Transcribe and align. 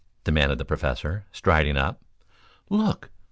demanded 0.23 0.57
the 0.57 0.65
Professor, 0.65 1.27
striding 1.31 1.77
up. 1.77 2.01
"Look! 2.71 3.11